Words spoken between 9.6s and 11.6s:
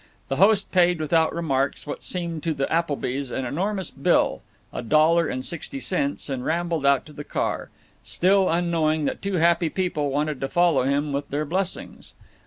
people wanted to follow him with their